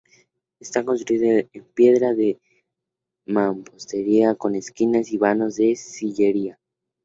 [0.59, 2.39] Está construida en piedra de
[3.27, 6.57] mampostería con esquinas y vanos de sillería.